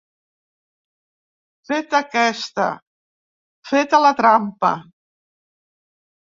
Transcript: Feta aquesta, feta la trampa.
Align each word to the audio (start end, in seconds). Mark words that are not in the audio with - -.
Feta 1.69 1.99
aquesta, 2.05 2.65
feta 3.73 4.01
la 4.05 4.13
trampa. 4.23 4.73